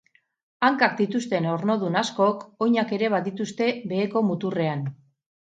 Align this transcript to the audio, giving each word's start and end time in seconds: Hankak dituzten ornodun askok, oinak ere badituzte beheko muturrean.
Hankak 0.69 0.95
dituzten 1.01 1.47
ornodun 1.55 1.99
askok, 2.01 2.41
oinak 2.67 2.95
ere 2.99 3.11
badituzte 3.17 3.69
beheko 3.93 4.27
muturrean. 4.33 4.85